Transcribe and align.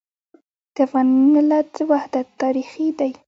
د 0.73 0.75
افغان 0.85 1.07
ملت 1.33 1.71
وحدت 1.91 2.27
تاریخي 2.41 2.87
دی. 2.99 3.11